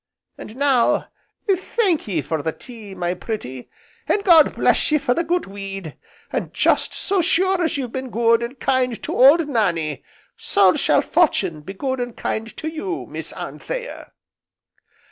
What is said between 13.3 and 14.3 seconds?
Anthea."